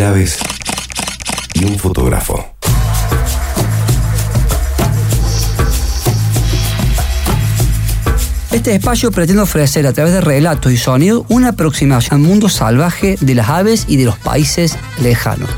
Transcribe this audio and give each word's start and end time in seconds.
aves 0.00 0.38
y 1.54 1.64
un 1.64 1.78
fotógrafo. 1.78 2.52
Este 8.52 8.74
espacio 8.74 9.10
pretende 9.10 9.42
ofrecer 9.42 9.86
a 9.86 9.92
través 9.92 10.12
de 10.12 10.20
relatos 10.20 10.72
y 10.72 10.76
sonidos 10.76 11.24
una 11.28 11.48
aproximación 11.48 12.20
al 12.20 12.26
mundo 12.26 12.48
salvaje 12.48 13.16
de 13.20 13.34
las 13.34 13.48
aves 13.48 13.86
y 13.88 13.96
de 13.96 14.04
los 14.04 14.18
países 14.18 14.78
lejanos. 15.00 15.50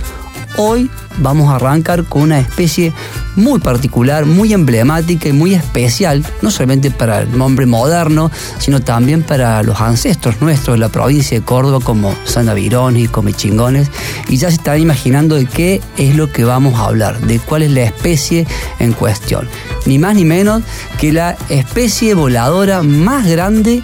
Hoy 0.57 0.91
vamos 1.19 1.51
a 1.51 1.57
arrancar 1.57 2.05
con 2.05 2.23
una 2.23 2.39
especie 2.39 2.93
muy 3.37 3.61
particular, 3.61 4.27
muy 4.27 4.53
emblemática 4.53 5.29
y 5.29 5.33
muy 5.33 5.55
especial, 5.55 6.25
no 6.43 6.51
solamente 6.51 6.91
para 6.91 7.23
el 7.23 7.41
hombre 7.41 7.67
moderno, 7.67 8.31
sino 8.59 8.81
también 8.81 9.23
para 9.23 9.63
los 9.63 9.81
ancestros 9.81 10.41
nuestros 10.41 10.75
de 10.75 10.81
la 10.81 10.89
provincia 10.89 11.39
de 11.39 11.45
Córdoba, 11.45 11.85
como 11.85 12.15
San 12.25 12.49
Avirón 12.49 12.97
y 12.97 13.09
Comechingones. 13.09 13.91
Y 14.29 14.37
ya 14.37 14.49
se 14.49 14.57
están 14.57 14.81
imaginando 14.81 15.37
de 15.37 15.47
qué 15.47 15.81
es 15.97 16.15
lo 16.15 16.31
que 16.33 16.45
vamos 16.45 16.79
a 16.79 16.87
hablar, 16.87 17.21
de 17.21 17.39
cuál 17.39 17.63
es 17.63 17.71
la 17.71 17.83
especie 17.83 18.47
en 18.79 18.93
cuestión. 18.93 19.49
Ni 19.87 19.99
más 19.99 20.15
ni 20.15 20.25
menos 20.25 20.63
que 20.99 21.13
la 21.13 21.37
especie 21.49 22.15
voladora 22.15 22.83
más 22.83 23.27
grande 23.27 23.83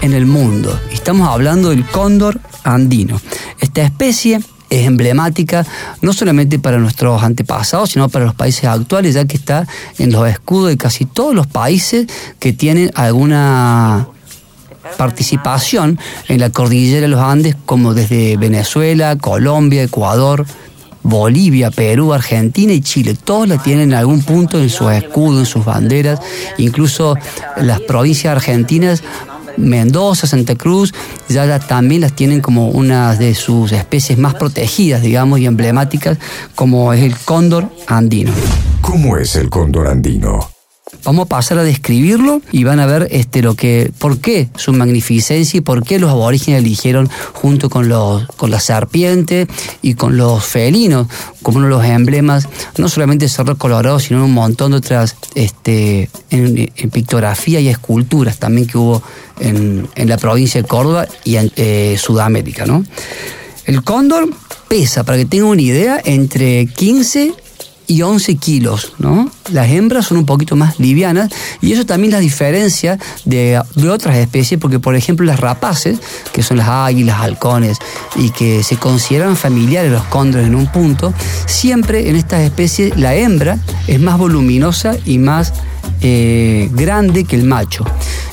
en 0.00 0.12
el 0.12 0.26
mundo. 0.26 0.78
Estamos 0.90 1.28
hablando 1.28 1.70
del 1.70 1.84
cóndor 1.86 2.40
andino. 2.64 3.20
Esta 3.60 3.82
especie 3.82 4.40
es 4.72 4.86
emblemática 4.86 5.66
no 6.00 6.12
solamente 6.14 6.58
para 6.58 6.78
nuestros 6.78 7.22
antepasados, 7.22 7.90
sino 7.90 8.08
para 8.08 8.24
los 8.24 8.34
países 8.34 8.64
actuales, 8.64 9.14
ya 9.14 9.26
que 9.26 9.36
está 9.36 9.66
en 9.98 10.10
los 10.12 10.26
escudos 10.28 10.70
de 10.70 10.78
casi 10.78 11.04
todos 11.04 11.34
los 11.34 11.46
países 11.46 12.06
que 12.38 12.54
tienen 12.54 12.90
alguna 12.94 14.08
participación 14.96 15.98
en 16.28 16.40
la 16.40 16.50
cordillera 16.50 17.02
de 17.02 17.08
los 17.08 17.20
Andes, 17.20 17.54
como 17.66 17.92
desde 17.92 18.36
Venezuela, 18.38 19.16
Colombia, 19.16 19.82
Ecuador, 19.82 20.46
Bolivia, 21.02 21.70
Perú, 21.70 22.14
Argentina 22.14 22.72
y 22.72 22.80
Chile. 22.80 23.14
Todos 23.14 23.48
la 23.48 23.58
tienen 23.58 23.90
en 23.90 23.94
algún 23.94 24.22
punto 24.22 24.58
en 24.58 24.70
sus 24.70 24.90
escudos, 24.92 25.40
en 25.40 25.46
sus 25.46 25.64
banderas. 25.64 26.20
Incluso 26.58 27.16
las 27.56 27.80
provincias 27.80 28.34
argentinas 28.34 29.02
Mendoza, 29.56 30.26
Santa 30.26 30.54
Cruz, 30.54 30.92
ya, 31.28 31.58
también 31.58 32.00
las 32.00 32.14
tienen 32.14 32.40
como 32.40 32.68
una 32.68 33.14
de 33.14 33.34
sus 33.34 33.72
especies 33.72 34.18
más 34.18 34.34
protegidas, 34.34 35.02
digamos, 35.02 35.40
y 35.40 35.46
emblemáticas, 35.46 36.18
como 36.54 36.92
es 36.92 37.02
el 37.02 37.16
cóndor 37.16 37.68
andino. 37.86 38.32
¿Cómo 38.80 39.16
es 39.16 39.36
el 39.36 39.48
cóndor 39.50 39.88
andino? 39.88 40.40
Vamos 41.04 41.26
a 41.26 41.28
pasar 41.28 41.58
a 41.58 41.64
describirlo 41.64 42.42
y 42.52 42.64
van 42.64 42.78
a 42.78 42.86
ver 42.86 43.08
este, 43.10 43.42
lo 43.42 43.54
que, 43.54 43.92
por 43.98 44.18
qué 44.18 44.48
su 44.56 44.72
magnificencia 44.72 45.58
y 45.58 45.60
por 45.60 45.82
qué 45.82 45.98
los 45.98 46.10
aborígenes 46.10 46.60
eligieron 46.60 47.10
junto 47.32 47.68
con, 47.68 47.88
los, 47.88 48.26
con 48.36 48.50
la 48.50 48.60
serpiente 48.60 49.48
y 49.82 49.94
con 49.94 50.16
los 50.16 50.44
felinos 50.44 51.08
como 51.42 51.58
uno 51.58 51.66
de 51.66 51.70
los 51.72 51.84
emblemas, 51.84 52.48
no 52.78 52.88
solamente 52.88 53.24
de 53.24 53.28
Cerro 53.28 53.56
Colorado, 53.58 53.98
sino 53.98 54.24
un 54.24 54.32
montón 54.32 54.70
de 54.70 54.76
otras 54.78 55.16
este, 55.34 56.08
en, 56.30 56.70
pictografía 56.90 57.60
y 57.60 57.68
esculturas 57.68 58.38
también 58.38 58.66
que 58.66 58.78
hubo 58.78 59.02
en, 59.40 59.88
la 59.96 60.16
provincia 60.18 60.62
de 60.62 60.68
Córdoba 60.68 61.06
y 61.24 61.36
en 61.36 61.50
eh, 61.56 61.96
Sudamérica. 61.98 62.64
¿no? 62.64 62.84
El 63.66 63.82
cóndor 63.82 64.28
pesa, 64.68 65.04
para 65.04 65.18
que 65.18 65.24
tengan 65.24 65.48
una 65.48 65.62
idea, 65.62 66.00
entre 66.04 66.66
15 66.66 67.34
y 67.92 68.00
11 68.00 68.36
kilos, 68.36 68.94
¿no? 68.98 69.30
Las 69.50 69.68
hembras 69.70 70.06
son 70.06 70.16
un 70.16 70.24
poquito 70.24 70.56
más 70.56 70.80
livianas 70.80 71.30
y 71.60 71.72
eso 71.72 71.84
también 71.84 72.10
la 72.10 72.20
diferencia 72.20 72.98
de, 73.26 73.60
otras 73.90 74.16
especies, 74.16 74.58
porque 74.58 74.78
por 74.78 74.96
ejemplo 74.96 75.26
las 75.26 75.40
rapaces, 75.40 75.98
que 76.32 76.42
son 76.42 76.56
las 76.56 76.68
águilas, 76.68 77.20
halcones, 77.20 77.78
y 78.16 78.30
que 78.30 78.62
se 78.62 78.76
consideran 78.76 79.36
familiares 79.36 79.92
los 79.92 80.04
cóndores 80.04 80.46
en 80.46 80.54
un 80.54 80.68
punto, 80.68 81.12
siempre 81.44 82.08
en 82.08 82.16
estas 82.16 82.40
especies 82.40 82.96
la 82.96 83.14
hembra 83.14 83.58
es 83.86 84.00
más 84.00 84.16
voluminosa 84.16 84.96
y 85.04 85.18
más 85.18 85.52
eh, 86.00 86.70
grande 86.72 87.24
que 87.24 87.36
el 87.36 87.44
macho. 87.44 87.84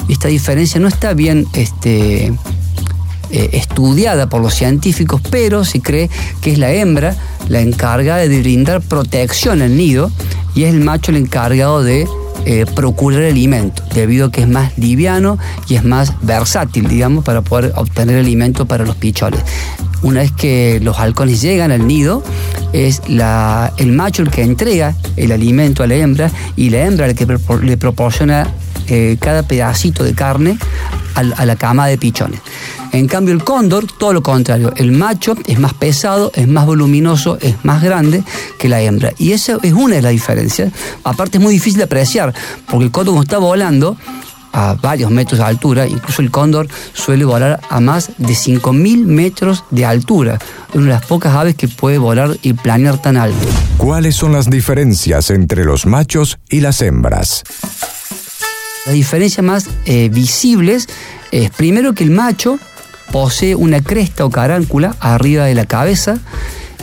esta 0.08 0.30
diferencia 0.30 0.80
no 0.80 0.88
está 0.88 1.14
bien 1.14 1.48
este, 1.54 2.32
eh, 3.32 3.50
estudiada 3.54 4.28
por 4.28 4.42
los 4.42 4.56
científicos, 4.56 5.22
pero 5.30 5.64
se 5.66 5.82
cree 5.82 6.10
que 6.42 6.52
es 6.54 6.58
la 6.58 6.72
hembra 6.72 7.16
la 7.48 7.62
encargada 7.62 8.20
de 8.20 8.40
brindar 8.40 8.82
protección 8.82 9.62
al 9.62 9.76
nido 9.76 10.12
y 10.56 10.64
es 10.64 10.74
el 10.74 10.82
macho 10.82 11.12
el 11.12 11.18
encargado 11.18 11.84
de 11.84 12.08
eh, 12.46 12.66
procurar 12.74 13.24
alimento, 13.24 13.84
debido 13.94 14.28
a 14.28 14.32
que 14.32 14.42
es 14.42 14.48
más 14.48 14.78
liviano 14.78 15.38
y 15.68 15.76
es 15.76 15.84
más 15.84 16.14
versátil, 16.22 16.88
digamos, 16.88 17.24
para 17.26 17.42
poder 17.42 17.74
obtener 17.76 18.18
alimento 18.18 18.66
para 18.66 18.86
los 18.86 18.96
pichones. 18.96 19.42
Una 20.02 20.22
vez 20.22 20.32
que 20.32 20.80
los 20.82 20.98
halcones 21.00 21.42
llegan 21.42 21.72
al 21.72 21.86
nido, 21.86 22.24
es 22.72 23.02
el 23.08 23.92
macho 23.92 24.22
el 24.22 24.32
que 24.32 24.44
entrega 24.44 24.96
el 25.18 25.32
alimento 25.34 25.84
a 25.84 25.88
la 25.88 25.96
hembra 25.96 26.32
y 26.56 26.70
la 26.70 26.86
hembra 26.86 27.08
el 27.08 27.16
que 27.16 27.28
le 27.64 27.78
proporciona 27.78 28.48
eh, 28.88 29.18
cada 29.20 29.44
pedacito 29.44 30.04
de 30.04 30.14
carne 30.14 30.58
a 31.16 31.46
la 31.46 31.56
cama 31.58 31.88
de 31.88 31.98
pichones. 31.98 32.40
En 32.92 33.08
cambio, 33.08 33.34
el 33.34 33.44
cóndor, 33.44 33.86
todo 33.86 34.14
lo 34.14 34.24
contrario. 34.24 34.74
El 34.76 34.92
macho 34.92 35.36
es 35.46 35.60
más 35.60 35.74
pesado, 35.74 36.32
es 36.36 36.48
más 36.48 36.66
voluminoso, 36.66 37.38
es 37.42 37.56
más 37.64 37.84
grande 37.84 38.24
que 38.58 38.70
la 38.70 38.82
hembra. 38.82 39.14
Y 39.18 39.32
esa 39.32 39.58
es 39.62 39.74
una 39.74 39.96
de 39.96 40.02
las 40.02 40.12
diferencias. 40.12 40.74
Aparte, 41.04 41.38
es 41.38 41.44
muy 41.44 41.54
difícil 41.54 41.78
de 41.78 41.84
apreciar, 41.84 42.34
porque 42.68 42.86
el 42.86 42.92
cóndor, 42.92 43.14
cuando 43.14 43.24
está 43.24 43.38
volando, 43.38 43.98
a 44.52 44.74
varios 44.74 45.12
metros 45.12 45.40
de 45.40 45.46
altura, 45.46 45.88
incluso 45.88 46.22
el 46.22 46.32
cóndor 46.32 46.68
suele 46.94 47.26
volar 47.26 47.60
a 47.70 47.80
más 47.80 48.12
de 48.18 48.34
5.000 48.34 49.06
metros 49.06 49.64
de 49.70 49.86
altura. 49.86 50.40
Una 50.74 50.86
de 50.86 50.90
las 50.92 51.06
pocas 51.06 51.36
aves 51.36 51.56
que 51.56 51.68
puede 51.68 51.98
volar 51.98 52.38
y 52.42 52.54
planear 52.54 53.02
tan 53.02 53.18
alto. 53.18 53.48
¿Cuáles 53.78 54.16
son 54.16 54.34
las 54.34 54.50
diferencias 54.50 55.30
entre 55.30 55.66
los 55.66 55.86
machos 55.86 56.40
y 56.50 56.62
las 56.62 56.82
hembras? 56.82 57.44
Las 58.86 58.96
diferencias 58.96 59.46
más 59.46 59.68
eh, 59.86 60.10
visibles 60.10 60.88
es 61.32 61.52
primero 61.52 61.94
que 61.94 62.04
el 62.04 62.12
macho 62.12 62.60
posee 63.12 63.56
una 63.56 63.82
cresta 63.82 64.26
o 64.26 64.30
caráncula 64.30 64.96
arriba 65.00 65.46
de 65.46 65.56
la 65.56 65.66
cabeza 65.66 66.18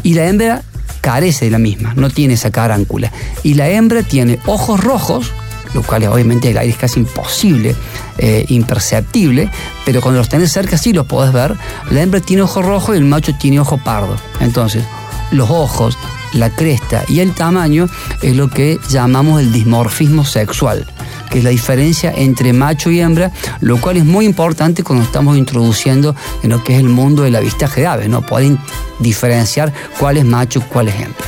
y 0.02 0.14
la 0.14 0.26
hembra 0.26 0.62
carece 1.00 1.44
de 1.44 1.50
la 1.52 1.58
misma, 1.58 1.94
no 1.94 2.10
tiene 2.10 2.34
esa 2.34 2.50
caráncula. 2.50 3.12
Y 3.42 3.54
la 3.54 3.68
hembra 3.68 4.02
tiene 4.02 4.38
ojos 4.46 4.82
rojos, 4.82 5.32
lo 5.74 5.82
cual 5.82 6.04
obviamente 6.04 6.50
el 6.50 6.58
aire 6.58 6.72
es 6.72 6.78
casi 6.78 7.00
imposible, 7.00 7.76
eh, 8.18 8.44
imperceptible, 8.48 9.48
pero 9.84 10.00
cuando 10.00 10.18
los 10.18 10.28
tenés 10.28 10.52
cerca 10.52 10.76
sí 10.78 10.92
los 10.92 11.06
podés 11.06 11.32
ver. 11.32 11.54
La 11.90 12.02
hembra 12.02 12.20
tiene 12.20 12.42
ojo 12.42 12.62
rojo 12.62 12.94
y 12.94 12.98
el 12.98 13.04
macho 13.04 13.34
tiene 13.38 13.60
ojo 13.60 13.78
pardo. 13.78 14.16
Entonces, 14.40 14.82
los 15.30 15.48
ojos, 15.50 15.96
la 16.32 16.50
cresta 16.50 17.04
y 17.08 17.20
el 17.20 17.34
tamaño 17.34 17.88
es 18.22 18.34
lo 18.34 18.48
que 18.48 18.78
llamamos 18.88 19.40
el 19.40 19.52
dimorfismo 19.52 20.24
sexual 20.24 20.86
que 21.30 21.38
es 21.38 21.44
la 21.44 21.50
diferencia 21.50 22.12
entre 22.14 22.52
macho 22.52 22.90
y 22.90 23.00
hembra, 23.00 23.32
lo 23.60 23.80
cual 23.80 23.96
es 23.96 24.04
muy 24.04 24.24
importante 24.24 24.82
cuando 24.82 25.04
estamos 25.04 25.36
introduciendo 25.36 26.14
en 26.42 26.50
lo 26.50 26.62
que 26.62 26.74
es 26.74 26.80
el 26.80 26.88
mundo 26.88 27.22
del 27.22 27.36
avistaje 27.36 27.82
de 27.82 27.86
aves, 27.86 28.08
¿no? 28.08 28.22
Pueden 28.22 28.58
diferenciar 28.98 29.72
cuál 29.98 30.16
es 30.16 30.24
macho, 30.24 30.62
cuál 30.68 30.88
es 30.88 30.94
hembra. 30.94 31.26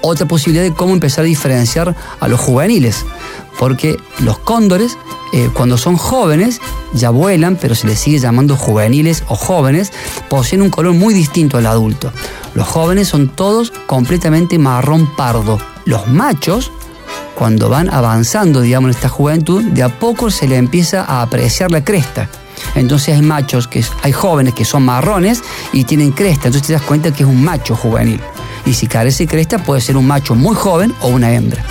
Otra 0.00 0.26
posibilidad 0.26 0.62
de 0.62 0.72
cómo 0.72 0.92
empezar 0.92 1.24
a 1.24 1.28
diferenciar 1.28 1.94
a 2.20 2.28
los 2.28 2.40
juveniles, 2.40 3.04
porque 3.58 3.96
los 4.20 4.38
cóndores, 4.38 4.96
eh, 5.32 5.50
cuando 5.52 5.76
son 5.76 5.96
jóvenes, 5.96 6.60
ya 6.94 7.10
vuelan, 7.10 7.56
pero 7.56 7.74
se 7.74 7.88
les 7.88 7.98
sigue 7.98 8.18
llamando 8.18 8.56
juveniles 8.56 9.24
o 9.28 9.34
jóvenes, 9.34 9.92
poseen 10.28 10.62
un 10.62 10.70
color 10.70 10.94
muy 10.94 11.14
distinto 11.14 11.58
al 11.58 11.66
adulto. 11.66 12.12
Los 12.54 12.68
jóvenes 12.68 13.08
son 13.08 13.28
todos 13.28 13.72
completamente 13.86 14.58
marrón 14.58 15.10
pardo. 15.16 15.58
Los 15.84 16.06
machos 16.06 16.70
cuando 17.38 17.68
van 17.68 17.88
avanzando, 17.88 18.60
digamos, 18.60 18.90
en 18.90 18.96
esta 18.96 19.08
juventud, 19.08 19.62
de 19.62 19.84
a 19.84 19.88
poco 19.88 20.28
se 20.28 20.48
le 20.48 20.56
empieza 20.56 21.04
a 21.04 21.22
apreciar 21.22 21.70
la 21.70 21.84
cresta. 21.84 22.28
Entonces 22.74 23.14
hay 23.14 23.22
machos, 23.22 23.68
que 23.68 23.84
hay 24.02 24.10
jóvenes 24.10 24.54
que 24.54 24.64
son 24.64 24.84
marrones 24.84 25.44
y 25.72 25.84
tienen 25.84 26.10
cresta, 26.10 26.48
entonces 26.48 26.66
te 26.66 26.72
das 26.72 26.82
cuenta 26.82 27.12
que 27.12 27.22
es 27.22 27.28
un 27.28 27.44
macho 27.44 27.76
juvenil. 27.76 28.20
Y 28.66 28.74
si 28.74 28.88
carece 28.88 29.28
cresta 29.28 29.58
puede 29.58 29.80
ser 29.80 29.96
un 29.96 30.08
macho 30.08 30.34
muy 30.34 30.56
joven 30.56 30.92
o 31.00 31.08
una 31.08 31.32
hembra. 31.32 31.64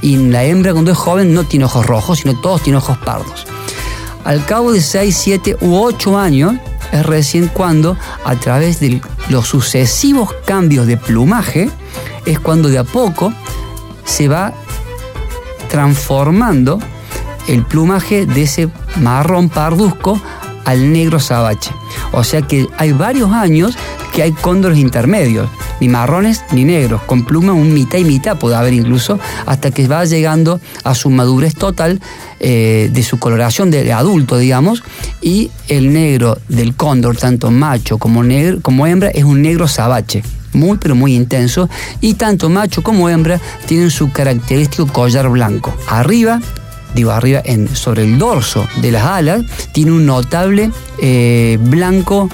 Y 0.00 0.16
la 0.16 0.42
hembra 0.42 0.72
cuando 0.72 0.90
es 0.90 0.98
joven 0.98 1.32
no 1.32 1.44
tiene 1.44 1.66
ojos 1.66 1.86
rojos, 1.86 2.18
sino 2.18 2.40
todos 2.40 2.60
tienen 2.64 2.78
ojos 2.78 2.98
pardos. 2.98 3.46
Al 4.24 4.44
cabo 4.44 4.72
de 4.72 4.80
6, 4.80 5.16
7 5.16 5.56
u 5.60 5.76
8 5.76 6.18
años 6.18 6.54
es 6.90 7.06
recién 7.06 7.46
cuando 7.46 7.96
a 8.24 8.34
través 8.34 8.80
de 8.80 9.00
los 9.28 9.46
sucesivos 9.46 10.30
cambios 10.44 10.88
de 10.88 10.96
plumaje 10.96 11.70
es 12.26 12.40
cuando 12.40 12.68
de 12.68 12.78
a 12.78 12.84
poco 12.84 13.32
se 14.04 14.26
va 14.26 14.52
transformando 15.72 16.78
el 17.48 17.64
plumaje 17.64 18.26
de 18.26 18.42
ese 18.42 18.68
marrón 19.00 19.48
parduzco 19.48 20.20
al 20.66 20.92
negro 20.92 21.18
sabache. 21.18 21.70
O 22.12 22.22
sea 22.22 22.42
que 22.42 22.68
hay 22.76 22.92
varios 22.92 23.32
años 23.32 23.74
que 24.12 24.22
hay 24.22 24.32
cóndores 24.32 24.78
intermedios. 24.78 25.48
ni 25.80 25.88
marrones 25.88 26.44
ni 26.52 26.64
negros, 26.64 27.00
con 27.06 27.24
pluma 27.24 27.54
un 27.54 27.72
mitad 27.72 27.98
y 27.98 28.04
mitad 28.04 28.38
puede 28.38 28.54
haber 28.54 28.74
incluso, 28.74 29.18
hasta 29.46 29.70
que 29.70 29.88
va 29.88 30.04
llegando 30.04 30.60
a 30.84 30.94
su 30.94 31.10
madurez 31.10 31.54
total 31.54 32.00
eh, 32.38 32.88
de 32.92 33.02
su 33.02 33.18
coloración 33.18 33.70
de 33.70 33.92
adulto, 33.92 34.36
digamos, 34.36 34.84
y 35.22 35.50
el 35.68 35.92
negro 35.92 36.38
del 36.48 36.76
cóndor, 36.76 37.16
tanto 37.16 37.50
macho 37.50 37.98
como, 37.98 38.22
negro, 38.22 38.58
como 38.62 38.86
hembra, 38.86 39.08
es 39.08 39.24
un 39.24 39.42
negro 39.42 39.66
sabache 39.66 40.22
muy 40.52 40.78
pero 40.78 40.94
muy 40.94 41.14
intenso 41.14 41.68
y 42.00 42.14
tanto 42.14 42.48
macho 42.48 42.82
como 42.82 43.08
hembra 43.08 43.40
tienen 43.66 43.90
su 43.90 44.10
característico 44.12 44.86
collar 44.86 45.28
blanco. 45.28 45.74
Arriba 45.88 46.40
digo 46.94 47.10
arriba, 47.10 47.40
en, 47.44 47.74
sobre 47.74 48.04
el 48.04 48.18
dorso 48.18 48.66
de 48.80 48.92
las 48.92 49.04
alas, 49.04 49.42
tiene 49.72 49.92
un 49.92 50.06
notable 50.06 50.70
eh, 51.00 51.58
blanco 51.60 52.28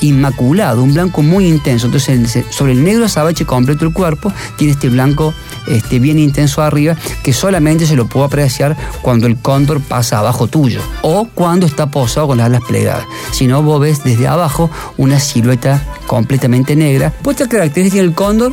inmaculado, 0.00 0.82
un 0.82 0.94
blanco 0.94 1.22
muy 1.22 1.46
intenso. 1.46 1.86
Entonces, 1.86 2.44
sobre 2.50 2.72
el 2.72 2.84
negro 2.84 3.04
azabache 3.04 3.44
completo 3.44 3.84
del 3.84 3.94
cuerpo, 3.94 4.32
tiene 4.56 4.72
este 4.72 4.88
blanco 4.88 5.34
este, 5.66 5.98
bien 5.98 6.18
intenso 6.18 6.62
arriba, 6.62 6.96
que 7.22 7.32
solamente 7.32 7.86
se 7.86 7.96
lo 7.96 8.06
puedo 8.06 8.26
apreciar 8.26 8.76
cuando 9.02 9.26
el 9.26 9.36
cóndor 9.36 9.80
pasa 9.80 10.18
abajo 10.18 10.46
tuyo 10.46 10.80
o 11.02 11.28
cuando 11.34 11.66
está 11.66 11.90
posado 11.90 12.28
con 12.28 12.38
las 12.38 12.46
alas 12.46 12.62
plegadas. 12.66 13.06
Si 13.32 13.46
no, 13.46 13.62
vos 13.62 13.80
ves 13.80 14.04
desde 14.04 14.26
abajo 14.26 14.70
una 14.96 15.20
silueta 15.20 15.82
completamente 16.06 16.76
negra. 16.76 17.12
Otra 17.24 17.48
característica 17.48 18.02
del 18.02 18.14
cóndor 18.14 18.52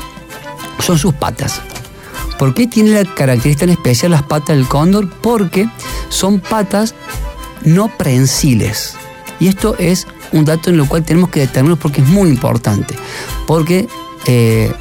son 0.80 0.98
sus 0.98 1.14
patas. 1.14 1.62
¿Por 2.38 2.54
qué 2.54 2.68
tiene 2.68 2.92
la 2.92 3.06
característica 3.06 3.66
en 3.66 3.72
especial 3.72 4.12
las 4.12 4.24
patas 4.24 4.56
del 4.58 4.68
cóndor? 4.68 5.10
Porque 5.10 5.70
son 6.10 6.40
patas 6.40 6.96
no 7.64 7.88
prensiles. 7.98 8.96
Y 9.40 9.48
esto 9.48 9.76
es 9.78 10.08
un 10.32 10.46
dato 10.46 10.70
en 10.70 10.78
lo 10.78 10.88
cual 10.88 11.04
tenemos 11.04 11.30
que 11.30 11.42
detenernos 11.42 11.80
porque 11.80 12.02
es 12.02 12.08
muy 12.08 12.30
importante. 12.30 12.96
Porque 13.46 13.88
eh, 14.26 14.72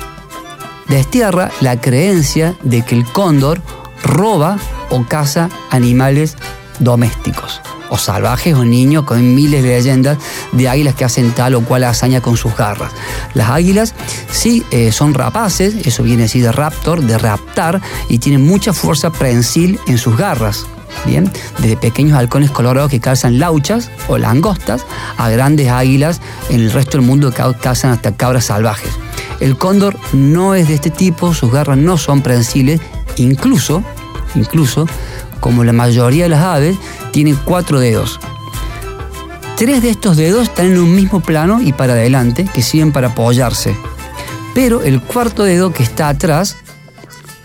destierra 0.89 1.51
la 1.61 1.81
creencia 1.81 2.55
de 2.63 2.83
que 2.83 2.95
el 2.95 3.05
cóndor 3.05 3.61
roba 4.03 4.59
o 4.91 5.05
caza 5.05 5.49
animales 5.71 6.37
domésticos 6.79 7.61
o 7.93 7.99
salvajes 7.99 8.55
o 8.55 8.65
niños 8.65 9.05
con 9.05 9.35
miles 9.35 9.63
de 9.63 9.69
leyendas 9.69 10.17
de 10.53 10.67
águilas 10.67 10.95
que 10.95 11.05
hacen 11.05 11.31
tal 11.33 11.55
o 11.55 11.61
cual 11.63 11.85
hazaña 11.85 12.23
con 12.23 12.39
sus 12.39 12.57
garras. 12.57 12.91
Las 13.35 13.51
águilas 13.51 13.95
sí 14.31 14.65
eh, 14.71 14.93
son 14.93 15.13
rapaces, 15.13 15.75
eso 15.85 16.03
viene 16.03 16.25
así 16.25 16.41
de 16.41 16.51
raptor, 16.53 17.03
de 17.03 17.19
raptar, 17.19 17.83
y 18.09 18.19
tienen 18.19 18.47
mucha 18.47 18.73
fuerza 18.73 19.11
prensil 19.11 19.79
en 19.87 19.99
sus 19.99 20.17
garras. 20.17 20.65
Bien, 21.05 21.31
desde 21.59 21.77
pequeños 21.77 22.17
halcones 22.17 22.51
colorados 22.51 22.91
que 22.91 23.01
calzan 23.01 23.39
lauchas 23.39 23.91
o 24.09 24.19
langostas 24.19 24.85
a 25.17 25.29
grandes 25.29 25.69
águilas 25.69 26.21
en 26.49 26.61
el 26.61 26.73
resto 26.73 26.99
del 26.99 27.07
mundo 27.07 27.33
que 27.33 27.43
cazan 27.61 27.91
hasta 27.91 28.17
cabras 28.17 28.47
salvajes. 28.47 28.91
El 29.41 29.57
cóndor 29.59 29.97
no 30.13 30.55
es 30.55 30.69
de 30.69 30.75
este 30.75 30.91
tipo, 30.91 31.35
sus 31.35 31.51
garras 31.51 31.77
no 31.77 31.99
son 31.99 32.23
prensiles, 32.23 32.81
incluso, 33.17 33.83
incluso, 34.37 34.87
como 35.41 35.65
la 35.65 35.73
mayoría 35.73 36.25
de 36.25 36.29
las 36.29 36.45
aves, 36.45 36.77
tienen 37.11 37.37
cuatro 37.45 37.81
dedos. 37.81 38.21
Tres 39.57 39.83
de 39.83 39.91
estos 39.91 40.17
dedos 40.17 40.45
están 40.45 40.67
en 40.67 40.79
un 40.79 40.95
mismo 40.95 41.21
plano 41.21 41.61
y 41.61 41.73
para 41.73 41.95
adelante, 41.95 42.47
que 42.55 42.63
sirven 42.63 42.93
para 42.93 43.09
apoyarse. 43.09 43.77
Pero 44.55 44.83
el 44.83 45.01
cuarto 45.01 45.43
dedo 45.43 45.73
que 45.73 45.83
está 45.83 46.09
atrás 46.09 46.57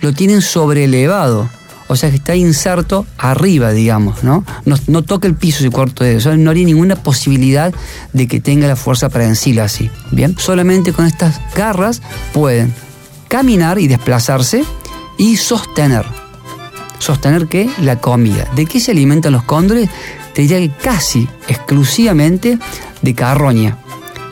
lo 0.02 0.14
tienen 0.14 0.42
sobrelevado, 0.42 1.50
o 1.88 1.96
sea 1.96 2.10
que 2.10 2.18
está 2.18 2.36
inserto 2.36 3.06
arriba, 3.18 3.72
digamos, 3.72 4.24
¿no? 4.24 4.44
No, 4.66 5.02
toca 5.02 5.28
el 5.28 5.36
piso 5.36 5.60
ese 5.60 5.70
cuarto 5.70 6.04
dedo, 6.04 6.18
o 6.18 6.22
sea, 6.22 6.38
no 6.38 6.52
hay 6.52 6.66
ninguna 6.66 6.96
posibilidad 6.96 7.74
de 8.14 8.28
que 8.28 8.40
tenga 8.40 8.68
la 8.68 8.76
fuerza 8.76 9.10
prensil 9.10 9.60
así, 9.60 9.90
¿bien? 10.12 10.36
Solamente 10.38 10.94
con 10.94 11.06
estas 11.06 11.40
garras 11.56 12.02
pueden 12.34 12.74
caminar 13.28 13.80
y 13.80 13.88
desplazarse 13.88 14.64
y 15.18 15.38
sostener 15.38 16.06
sostener 17.00 17.48
que 17.48 17.70
la 17.80 17.98
comida. 17.98 18.48
¿De 18.56 18.66
qué 18.66 18.80
se 18.80 18.92
alimentan 18.92 19.34
los 19.34 19.44
cóndores? 19.44 19.90
Te 20.34 20.44
diría 20.44 20.60
que 20.60 20.70
casi 20.70 21.28
exclusivamente 21.48 22.58
de 23.02 23.16
carroña. 23.16 23.78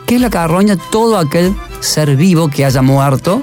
¿Qué 0.05 0.15
es 0.15 0.21
la 0.21 0.29
carroña? 0.29 0.77
Todo 0.91 1.17
aquel 1.17 1.55
ser 1.79 2.15
vivo 2.15 2.49
que 2.49 2.65
haya 2.65 2.81
muerto, 2.81 3.41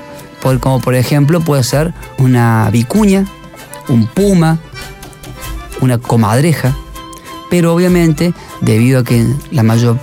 como 0.60 0.80
por 0.80 0.94
ejemplo 0.94 1.40
puede 1.40 1.64
ser 1.64 1.92
una 2.18 2.68
vicuña, 2.70 3.26
un 3.88 4.06
puma, 4.06 4.58
una 5.80 5.98
comadreja, 5.98 6.74
pero 7.52 7.74
obviamente 7.74 8.32
debido 8.62 9.00
a 9.00 9.04
que 9.04 9.20
en 9.20 9.38
la 9.50 9.62
mayor, 9.62 9.98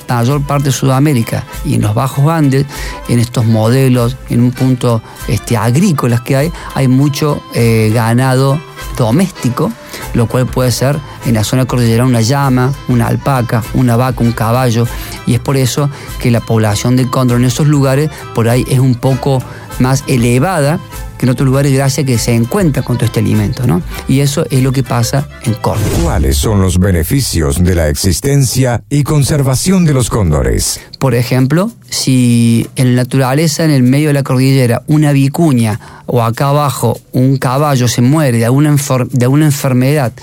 parte 0.46 0.66
de 0.66 0.72
Sudamérica 0.72 1.46
y 1.66 1.74
en 1.74 1.82
los 1.82 1.96
bajos 1.96 2.28
Andes, 2.28 2.68
en 3.08 3.18
estos 3.18 3.46
modelos, 3.46 4.18
en 4.30 4.42
un 4.42 4.52
punto 4.52 5.02
este, 5.28 5.58
agrícolas 5.58 6.22
que 6.22 6.36
hay, 6.36 6.52
hay 6.76 6.88
mucho 6.88 7.42
eh, 7.56 7.90
ganado 7.92 8.60
doméstico, 8.96 9.72
lo 10.14 10.28
cual 10.28 10.46
puede 10.46 10.72
ser 10.72 11.00
en 11.26 11.34
la 11.34 11.44
zona 11.44 11.66
cordillera 11.66 12.06
una 12.06 12.22
llama, 12.22 12.72
una 12.88 13.08
alpaca, 13.08 13.64
una 13.74 13.96
vaca, 13.96 14.22
un 14.22 14.34
caballo, 14.34 14.86
y 15.26 15.34
es 15.34 15.40
por 15.40 15.58
eso 15.58 15.90
que 16.20 16.30
la 16.30 16.42
población 16.42 16.98
de 16.98 17.10
cóndor 17.10 17.40
en 17.40 17.46
esos 17.46 17.66
lugares 17.66 18.12
por 18.36 18.48
ahí 18.48 18.64
es 18.70 18.80
un 18.80 18.94
poco 18.94 19.42
más 19.80 20.04
elevada 20.06 20.80
que 21.20 21.26
en 21.26 21.32
otros 21.32 21.46
lugares 21.46 21.74
gracias 21.74 22.06
a 22.06 22.08
que 22.08 22.18
se 22.18 22.34
encuentra 22.34 22.82
con 22.82 22.98
todo 22.98 23.06
este 23.06 23.20
alimento, 23.20 23.68
¿no? 23.68 23.82
Y 24.08 24.22
eso 24.22 24.46
es 24.50 24.64
lo 24.64 24.72
que 24.72 24.84
pasa 24.84 25.28
en 25.44 25.54
Córdoba. 25.56 25.90
¿Cuáles 26.02 26.38
son 26.38 26.62
los 26.62 26.80
beneficios 26.80 27.62
de 27.62 27.76
la 27.76 27.90
existencia 27.90 28.82
y 28.90 29.04
conservación 29.04 29.84
de 29.84 29.94
los 29.94 30.10
cóndores? 30.10 30.80
Por 30.98 31.16
ejemplo, 31.16 31.72
si 31.90 32.68
en 32.78 32.96
la 32.96 33.04
naturaleza, 33.04 33.66
en 33.66 33.72
el 33.72 33.84
medio 33.84 34.08
de 34.08 34.14
la 34.14 34.24
cordillera, 34.24 34.82
una 34.88 35.12
vicuña 35.12 36.04
o 36.06 36.24
acá 36.24 36.50
abajo 36.50 36.98
un 37.12 37.38
caballo 37.38 37.90
se 37.90 38.02
muere 38.02 38.38
de 38.38 38.46
alguna, 38.46 38.74
de 39.12 39.26
alguna 39.26 39.46
enfermedad 39.46 40.14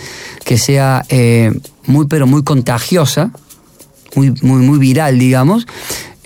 que 0.44 0.56
sea 0.56 1.04
eh, 1.10 1.52
muy 1.84 2.06
pero 2.06 2.26
muy 2.26 2.42
contagiosa, 2.42 3.32
muy, 4.14 4.32
muy, 4.40 4.62
muy 4.62 4.78
viral, 4.78 5.18
digamos, 5.18 5.66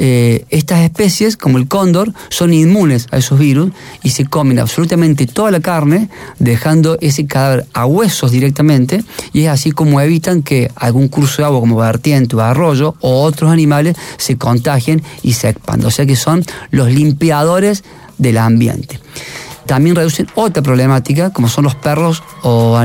eh, 0.02 0.46
estas 0.48 0.80
especies, 0.80 1.36
como 1.36 1.58
el 1.58 1.68
cóndor, 1.68 2.14
son 2.30 2.54
inmunes 2.54 3.06
a 3.10 3.18
esos 3.18 3.38
virus 3.38 3.70
y 4.02 4.10
se 4.10 4.24
comen 4.24 4.58
absolutamente 4.58 5.26
toda 5.26 5.50
la 5.50 5.60
carne, 5.60 6.08
dejando 6.38 6.96
ese 7.02 7.26
cadáver 7.26 7.66
a 7.74 7.84
huesos 7.84 8.30
directamente, 8.30 9.04
y 9.34 9.42
es 9.42 9.48
así 9.48 9.72
como 9.72 10.00
evitan 10.00 10.42
que 10.42 10.70
algún 10.74 11.08
curso 11.08 11.42
de 11.42 11.44
agua 11.44 11.60
como 11.60 11.76
vertiente 11.76 12.34
o 12.34 12.40
arroyo 12.40 12.94
o 13.00 13.20
otros 13.24 13.50
animales 13.50 13.94
se 14.16 14.38
contagien 14.38 15.02
y 15.22 15.34
se 15.34 15.50
expandan. 15.50 15.88
O 15.88 15.90
sea 15.90 16.06
que 16.06 16.16
son 16.16 16.44
los 16.70 16.90
limpiadores 16.90 17.84
del 18.16 18.38
ambiente 18.38 19.00
también 19.70 19.94
reducen 19.94 20.26
otra 20.34 20.64
problemática, 20.64 21.30
como 21.30 21.48
son 21.48 21.62
los 21.62 21.76
perros 21.76 22.24
o, 22.42 22.76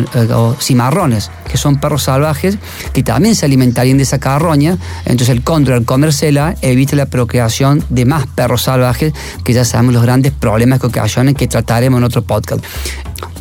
cimarrones, 0.62 1.32
que 1.50 1.58
son 1.58 1.80
perros 1.80 2.04
salvajes 2.04 2.60
que 2.94 3.02
también 3.02 3.34
se 3.34 3.48
alimentarían 3.48 3.98
de 3.98 4.04
esa 4.04 4.20
carroña. 4.20 4.78
Entonces 5.06 5.30
el 5.30 5.42
cóndor 5.42 5.74
al 5.74 5.84
comérsela 5.84 6.54
evita 6.62 6.96
la 6.96 7.08
procreación 7.08 7.84
de 7.90 8.06
más 8.06 8.28
perros 8.28 8.62
salvajes, 8.62 9.14
que 9.44 9.52
ya 9.52 9.66
sabemos 9.66 9.96
los 9.96 10.04
grandes 10.04 10.32
problemas 10.32 10.80
que 10.80 10.86
ocasionan, 10.86 11.34
que 11.34 11.48
trataremos 11.48 11.98
en 11.98 12.04
otro 12.04 12.22
podcast. 12.22 12.63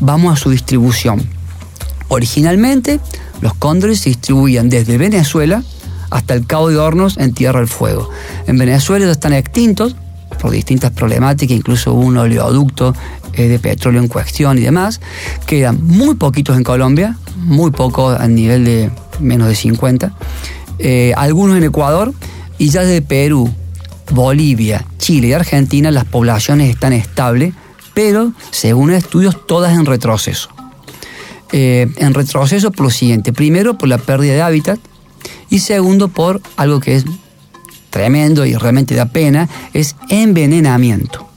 Vamos 0.01 0.33
a 0.33 0.43
su 0.43 0.49
distribución. 0.49 1.23
Originalmente, 2.09 2.99
los 3.43 3.53
cóndores 3.53 4.01
se 4.01 4.09
distribuían 4.09 4.71
desde 4.71 4.97
Venezuela 4.97 5.63
hasta 6.09 6.33
el 6.33 6.47
Cabo 6.47 6.71
de 6.71 6.79
Hornos 6.79 7.19
en 7.19 7.35
Tierra 7.35 7.61
del 7.61 7.69
Fuego. 7.69 8.09
En 8.47 8.57
Venezuela 8.57 9.05
ya 9.05 9.13
están 9.13 9.35
extintos 9.35 9.97
por 10.41 10.51
distintas 10.51 10.93
problemáticas, 10.93 11.55
incluso 11.55 11.93
un 11.93 12.17
oleoducto 12.17 12.95
eh, 13.37 13.49
de 13.49 13.59
petróleo 13.59 14.01
en 14.01 14.09
cuestión 14.09 14.59
y 14.59 14.63
demás. 14.63 15.01
Quedan 15.47 15.85
muy 15.85 16.15
poquitos 16.15 16.57
en 16.57 16.65
Colombia, 16.65 17.19
muy 17.37 17.71
pocos 17.71 18.19
a 18.19 18.27
nivel 18.29 18.65
de 18.65 18.91
menos 19.21 19.49
de 19.49 19.55
50. 19.55 20.15
Eh, 20.79 21.13
algunos 21.17 21.57
en 21.57 21.65
Ecuador 21.65 22.13
y 22.59 22.69
ya 22.69 22.83
de 22.83 23.03
Perú, 23.03 23.53
Bolivia, 24.11 24.85
Chile 24.99 25.29
y 25.29 25.33
Argentina 25.33 25.91
las 25.91 26.05
poblaciones 26.05 26.71
están 26.71 26.93
estables, 26.93 27.55
pero 27.95 28.33
según 28.51 28.93
estudios 28.93 29.47
todas 29.47 29.73
en 29.73 29.87
retroceso. 29.87 30.49
Eh, 31.53 31.89
en 31.99 32.15
retroceso 32.15 32.73
por 32.73 32.87
lo 32.87 32.91
siguiente, 32.91 33.33
primero 33.33 33.79
por 33.79 33.89
la 33.89 33.99
pérdida 33.99 34.35
de 34.35 34.43
hábitat 34.43 34.79
y 35.51 35.61
segundo 35.61 36.09
por 36.09 36.41
algo 36.57 36.81
que 36.81 36.97
es 36.97 37.05
tremendo 37.91 38.45
y 38.45 38.57
realmente 38.57 38.97
da 38.97 39.07
pena, 39.07 39.49
es 39.73 39.95
envenenamiento. 40.09 41.29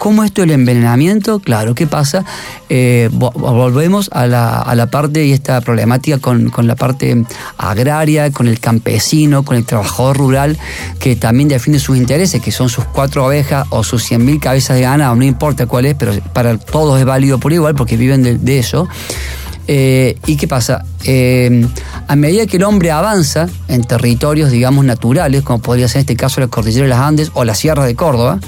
¿Cómo 0.00 0.24
esto 0.24 0.42
el 0.42 0.50
envenenamiento? 0.50 1.40
Claro, 1.40 1.74
¿qué 1.74 1.86
pasa? 1.86 2.24
Eh, 2.70 3.10
volvemos 3.12 4.08
a 4.14 4.26
la, 4.26 4.88
parte 4.90 5.26
y 5.26 5.32
esta 5.32 5.60
problemática 5.60 6.16
con, 6.16 6.50
la 6.62 6.74
parte 6.74 7.22
agraria, 7.58 8.32
con 8.32 8.48
el 8.48 8.60
campesino, 8.60 9.44
con 9.44 9.58
el 9.58 9.66
trabajador 9.66 10.16
rural, 10.16 10.58
que 10.98 11.16
también 11.16 11.50
define 11.50 11.78
sus 11.78 11.98
intereses, 11.98 12.40
que 12.40 12.50
son 12.50 12.70
sus 12.70 12.86
cuatro 12.86 13.26
ovejas 13.26 13.66
o 13.68 13.84
sus 13.84 14.02
cien 14.02 14.24
mil 14.24 14.40
cabezas 14.40 14.76
de 14.76 14.84
ganado, 14.84 15.14
no 15.16 15.24
importa 15.24 15.66
cuál 15.66 15.84
es, 15.84 15.96
pero 15.96 16.14
para 16.32 16.56
todos 16.56 16.98
es 16.98 17.04
válido 17.04 17.38
por 17.38 17.52
igual 17.52 17.74
porque 17.74 17.98
viven 17.98 18.42
de, 18.42 18.58
eso. 18.58 18.88
Eh, 19.68 20.16
¿Y 20.24 20.36
qué 20.36 20.48
pasa? 20.48 20.82
Eh, 21.04 21.66
a 22.08 22.16
medida 22.16 22.46
que 22.46 22.56
el 22.56 22.64
hombre 22.64 22.90
avanza 22.90 23.50
en 23.68 23.84
territorios, 23.84 24.50
digamos, 24.50 24.82
naturales, 24.82 25.42
como 25.42 25.60
podría 25.60 25.88
ser 25.88 25.98
en 25.98 26.00
este 26.00 26.16
caso 26.16 26.40
la 26.40 26.46
cordillera 26.46 26.84
de 26.84 26.88
las 26.88 27.00
Andes 27.00 27.30
o 27.34 27.44
la 27.44 27.54
Sierra 27.54 27.84
de 27.84 27.94
Córdoba, 27.94 28.40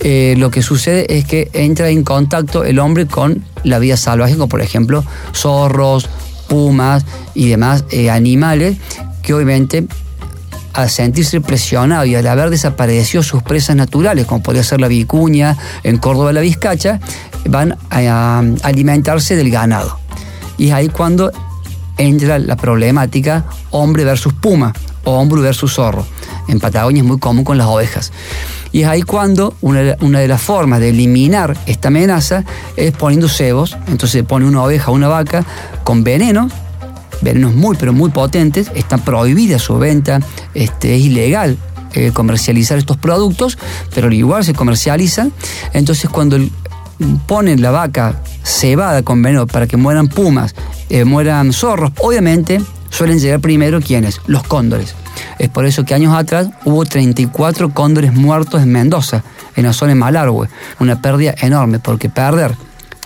eh, 0.00 0.34
lo 0.36 0.50
que 0.50 0.62
sucede 0.62 1.16
es 1.16 1.24
que 1.24 1.50
entra 1.52 1.88
en 1.88 2.04
contacto 2.04 2.64
el 2.64 2.78
hombre 2.78 3.06
con 3.06 3.44
la 3.64 3.78
vida 3.78 3.96
salvaje, 3.96 4.34
como 4.34 4.48
por 4.48 4.60
ejemplo 4.60 5.04
zorros, 5.34 6.08
pumas 6.48 7.04
y 7.34 7.48
demás 7.48 7.84
eh, 7.90 8.10
animales 8.10 8.76
que 9.22 9.34
obviamente 9.34 9.86
al 10.72 10.90
sentirse 10.90 11.40
presionado 11.40 12.04
y 12.04 12.14
al 12.14 12.26
haber 12.26 12.50
desaparecido 12.50 13.22
sus 13.22 13.42
presas 13.42 13.76
naturales, 13.76 14.26
como 14.26 14.42
podría 14.42 14.62
ser 14.62 14.80
la 14.80 14.88
vicuña, 14.88 15.56
en 15.82 15.96
Córdoba 15.96 16.32
la 16.32 16.42
vizcacha, 16.42 17.00
van 17.48 17.78
a, 17.90 18.42
alimentarse 18.62 19.36
del 19.36 19.50
ganado. 19.50 19.98
Y 20.58 20.68
es 20.68 20.72
ahí 20.74 20.88
cuando 20.88 21.32
entra 21.96 22.38
la 22.38 22.56
problemática 22.56 23.46
hombre 23.70 24.04
versus 24.04 24.34
puma 24.34 24.74
o 25.04 25.12
hombre 25.12 25.40
versus 25.40 25.72
zorro. 25.74 26.06
En 26.48 26.60
Patagonia 26.60 27.02
es 27.02 27.08
muy 27.08 27.18
común 27.18 27.44
con 27.44 27.58
las 27.58 27.66
ovejas. 27.66 28.12
Y 28.72 28.82
es 28.82 28.88
ahí 28.88 29.02
cuando 29.02 29.54
una, 29.60 29.80
de 29.82 30.28
las 30.28 30.40
formas 30.40 30.80
de 30.80 30.90
eliminar 30.90 31.56
esta 31.66 31.88
amenaza 31.88 32.44
es 32.76 32.92
poniendo 32.92 33.28
cebos. 33.28 33.76
Entonces 33.86 34.10
se 34.10 34.24
pone 34.24 34.46
una 34.46 34.62
oveja 34.62 34.90
una 34.90 35.08
vaca 35.08 35.44
con 35.84 36.04
veneno 36.04 36.48
venenos 37.22 37.54
muy, 37.54 37.76
pero 37.76 37.94
muy 37.94 38.10
potentes, 38.10 38.70
está 38.74 38.98
prohibida 38.98 39.58
su 39.58 39.78
venta, 39.78 40.20
este, 40.52 40.96
es 40.96 41.02
ilegal 41.02 41.56
eh, 41.94 42.10
comercializar 42.12 42.76
estos 42.76 42.98
productos, 42.98 43.56
pero 43.94 44.12
igual 44.12 44.44
se 44.44 44.52
comercializan. 44.52 45.32
Entonces 45.72 46.10
cuando 46.10 46.38
ponen 47.26 47.62
la 47.62 47.70
vaca 47.70 48.20
cebada 48.42 49.02
con 49.02 49.22
veneno 49.22 49.46
para 49.46 49.66
que 49.66 49.76
mueran 49.76 50.08
pumas, 50.08 50.54
eh, 50.90 51.04
mueran 51.04 51.52
zorros, 51.52 51.92
obviamente 52.00 52.60
suelen 52.90 53.18
llegar 53.18 53.40
primero 53.40 53.80
quienes, 53.80 54.20
los 54.26 54.42
cóndores. 54.42 54.94
Es 55.38 55.48
por 55.48 55.66
eso 55.66 55.84
que 55.84 55.94
años 55.94 56.14
atrás 56.14 56.48
hubo 56.64 56.84
34 56.84 57.70
cóndores 57.70 58.12
muertos 58.12 58.62
en 58.62 58.72
Mendoza, 58.72 59.22
en 59.54 59.64
la 59.64 59.72
zona 59.72 59.90
de 59.90 59.96
Malargüe. 59.96 60.48
Una 60.80 61.00
pérdida 61.00 61.34
enorme, 61.40 61.78
porque 61.78 62.08
perder 62.08 62.54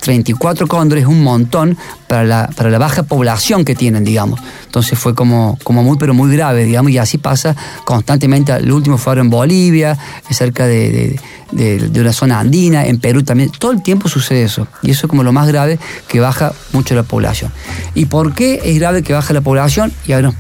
34 0.00 0.66
cóndores, 0.66 1.06
un 1.06 1.22
montón 1.22 1.76
para 2.08 2.24
la, 2.24 2.50
para 2.56 2.70
la 2.70 2.78
baja 2.78 3.02
población 3.02 3.64
que 3.64 3.74
tienen, 3.74 4.04
digamos. 4.04 4.40
Entonces 4.64 4.98
fue 4.98 5.14
como, 5.14 5.58
como 5.62 5.82
muy, 5.82 5.96
pero 5.98 6.14
muy 6.14 6.34
grave, 6.34 6.64
digamos, 6.64 6.90
y 6.90 6.98
así 6.98 7.18
pasa 7.18 7.54
constantemente. 7.84 8.52
El 8.52 8.72
último 8.72 8.98
fue 8.98 9.18
en 9.18 9.30
Bolivia, 9.30 9.96
cerca 10.30 10.66
de, 10.66 11.20
una 11.52 12.12
zona 12.12 12.40
andina, 12.40 12.86
en 12.86 12.98
Perú 12.98 13.22
también. 13.22 13.50
Todo 13.50 13.72
el 13.72 13.82
tiempo 13.82 14.08
sucede 14.08 14.42
eso. 14.42 14.66
Y 14.82 14.90
eso 14.90 15.06
es 15.06 15.10
como 15.10 15.22
lo 15.22 15.32
más 15.32 15.46
grave, 15.46 15.78
que 16.08 16.20
baja 16.20 16.52
mucho 16.72 16.94
la 16.94 17.02
población. 17.02 17.52
¿Y 17.94 18.06
por 18.06 18.34
qué 18.34 18.60
es 18.64 18.78
grave 18.78 19.02
que 19.02 19.12
baja 19.12 19.32
la 19.34 19.40
población? 19.40 19.92
Y 20.06 20.12
ahora 20.12 20.28
nos 20.28 20.34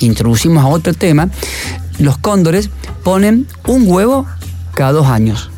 introducimos 0.00 0.64
a 0.64 0.68
otro 0.68 0.94
tema. 0.94 1.28
Los 1.98 2.18
cóndores 2.18 2.70
ponen 3.04 3.46
un 3.66 3.84
huevo 3.86 4.26
cada 4.74 4.92
dos 4.92 5.06
años. 5.06 5.50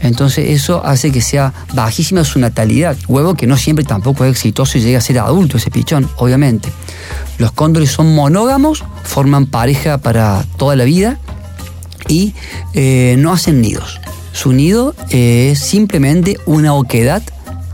Entonces 0.00 0.50
eso 0.50 0.84
hace 0.84 1.10
que 1.10 1.20
sea 1.20 1.52
bajísima 1.74 2.24
su 2.24 2.38
natalidad. 2.38 2.96
Huevo 3.08 3.34
que 3.34 3.46
no 3.46 3.56
siempre 3.56 3.84
tampoco 3.84 4.24
es 4.24 4.32
exitoso 4.32 4.78
y 4.78 4.80
llega 4.80 4.98
a 4.98 5.02
ser 5.02 5.18
adulto 5.18 5.56
ese 5.56 5.70
pichón, 5.70 6.08
obviamente. 6.16 6.70
Los 7.38 7.52
cóndores 7.52 7.90
son 7.90 8.14
monógamos, 8.14 8.84
forman 9.02 9.46
pareja 9.46 9.98
para 9.98 10.44
toda 10.56 10.76
la 10.76 10.84
vida 10.84 11.18
y 12.08 12.34
eh, 12.74 13.16
no 13.18 13.32
hacen 13.32 13.60
nidos. 13.60 14.00
Su 14.32 14.52
nido 14.52 14.94
eh, 15.10 15.50
es 15.52 15.58
simplemente 15.58 16.38
una 16.46 16.74
oquedad 16.74 17.22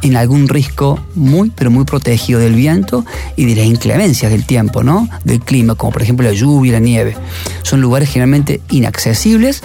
en 0.04 0.16
algún 0.16 0.49
risco 0.49 1.00
muy, 1.14 1.50
pero 1.50 1.70
muy 1.70 1.84
protegido 1.84 2.38
del 2.38 2.54
viento 2.54 3.04
y 3.37 3.46
de 3.46 3.56
las 3.56 3.64
inclemencias 3.64 4.30
del 4.30 4.44
tiempo, 4.46 4.84
¿no? 4.84 5.08
Del 5.25 5.40
clima, 5.40 5.75
como 5.75 5.92
por 5.92 6.02
ejemplo 6.02 6.26
la 6.26 6.34
lluvia 6.34 6.68
y 6.68 6.73
la 6.73 6.78
nieve. 6.78 7.16
Son 7.62 7.80
lugares 7.80 8.11
generalmente 8.11 8.61
inaccesibles 8.70 9.62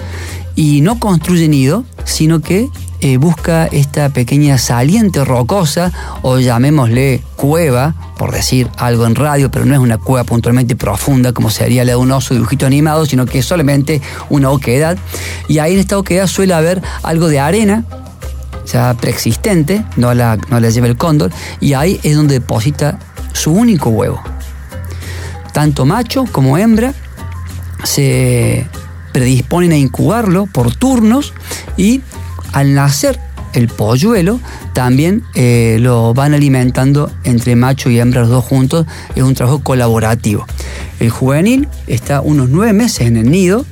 y 0.55 0.81
no 0.81 0.99
construye 0.99 1.47
nido, 1.47 1.83
sino 2.05 2.39
que 2.39 2.69
eh, 3.01 3.17
busca 3.17 3.65
esta 3.67 4.09
pequeña 4.09 4.57
saliente 4.57 5.23
rocosa, 5.23 5.91
o 6.21 6.39
llamémosle 6.39 7.21
cueva, 7.37 7.95
por 8.17 8.33
decir 8.33 8.69
algo 8.77 9.05
en 9.05 9.15
radio, 9.15 9.49
pero 9.49 9.65
no 9.65 9.73
es 9.73 9.79
una 9.79 9.97
cueva 9.97 10.25
puntualmente 10.25 10.75
profunda 10.75 11.31
como 11.31 11.49
sería 11.49 11.85
la 11.85 11.93
de 11.93 11.95
un 11.95 12.11
oso 12.11 12.33
dibujito 12.33 12.65
animado, 12.65 13.05
sino 13.05 13.25
que 13.25 13.39
es 13.39 13.45
solamente 13.45 14.01
una 14.29 14.51
oquedad. 14.51 14.97
Y 15.47 15.59
ahí 15.59 15.73
en 15.73 15.79
esta 15.79 15.97
oquedad 15.97 16.27
suele 16.27 16.53
haber 16.53 16.81
algo 17.01 17.29
de 17.29 17.39
arena, 17.39 17.85
ya 18.71 18.93
preexistente, 18.93 19.83
no 19.97 20.13
la, 20.13 20.37
no 20.49 20.59
lleva 20.59 20.87
el 20.87 20.97
cóndor, 20.97 21.31
y 21.59 21.73
ahí 21.73 21.99
es 22.03 22.15
donde 22.15 22.35
deposita 22.35 22.99
su 23.33 23.51
único 23.51 23.89
huevo. 23.89 24.21
Tanto 25.53 25.85
macho 25.85 26.25
como 26.31 26.57
hembra 26.57 26.93
se 27.83 28.67
predisponen 29.11 29.71
a 29.71 29.77
incubarlo 29.77 30.45
por 30.45 30.75
turnos 30.75 31.33
y 31.77 32.01
al 32.51 32.73
nacer 32.73 33.19
el 33.53 33.67
polluelo 33.67 34.39
también 34.73 35.23
eh, 35.33 35.77
lo 35.79 36.13
van 36.13 36.33
alimentando 36.33 37.11
entre 37.23 37.55
macho 37.55 37.89
y 37.89 37.99
hembra 37.99 38.21
los 38.21 38.29
dos 38.29 38.45
juntos. 38.45 38.85
Es 39.15 39.23
un 39.23 39.33
trabajo 39.33 39.63
colaborativo. 39.63 40.45
El 40.99 41.09
juvenil 41.09 41.67
está 41.87 42.21
unos 42.21 42.49
nueve 42.49 42.73
meses 42.73 43.07
en 43.07 43.17
el 43.17 43.31
nido 43.31 43.65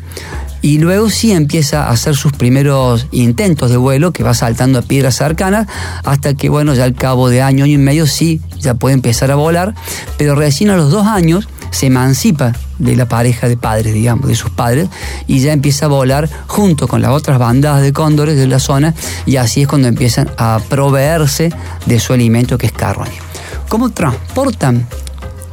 y 0.67 0.79
luego 0.79 1.09
sí 1.09 1.31
empieza 1.31 1.85
a 1.85 1.91
hacer 1.91 2.17
sus 2.17 2.33
primeros 2.33 3.07
intentos 3.13 3.71
de 3.71 3.77
vuelo, 3.77 4.11
que 4.11 4.21
va 4.21 4.33
saltando 4.33 4.79
a 4.79 4.81
piedras 4.81 5.15
cercanas, 5.15 5.65
hasta 6.03 6.33
que, 6.33 6.49
bueno, 6.49 6.73
ya 6.73 6.83
al 6.83 6.93
cabo 6.93 7.29
de 7.29 7.41
año, 7.41 7.63
año 7.63 7.75
y 7.75 7.77
medio 7.77 8.05
sí, 8.05 8.41
ya 8.59 8.73
puede 8.73 8.93
empezar 8.93 9.31
a 9.31 9.35
volar, 9.35 9.75
pero 10.17 10.35
recién 10.35 10.69
a 10.69 10.75
los 10.75 10.91
dos 10.91 11.07
años 11.07 11.47
se 11.71 11.85
emancipa 11.85 12.51
de 12.79 12.97
la 12.97 13.07
pareja 13.07 13.47
de 13.47 13.55
padres, 13.55 13.93
digamos, 13.93 14.27
de 14.27 14.35
sus 14.35 14.49
padres, 14.49 14.89
y 15.25 15.39
ya 15.39 15.53
empieza 15.53 15.85
a 15.85 15.87
volar 15.87 16.29
junto 16.47 16.89
con 16.89 17.01
las 17.01 17.11
otras 17.11 17.39
bandadas 17.39 17.81
de 17.81 17.93
cóndores 17.93 18.35
de 18.35 18.47
la 18.47 18.59
zona, 18.59 18.93
y 19.25 19.37
así 19.37 19.61
es 19.61 19.69
cuando 19.69 19.87
empiezan 19.87 20.29
a 20.37 20.59
proveerse 20.67 21.49
de 21.85 21.99
su 22.01 22.11
alimento 22.11 22.57
que 22.57 22.65
es 22.65 22.73
carroña. 22.73 23.21
¿Cómo 23.69 23.91
transportan 23.91 24.85